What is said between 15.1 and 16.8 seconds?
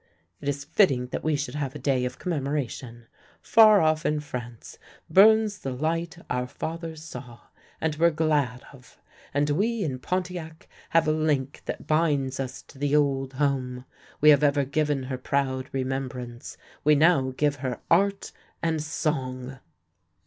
proud remem brance—